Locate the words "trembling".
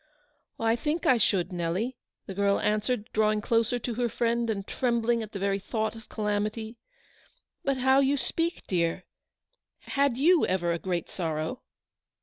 4.65-5.21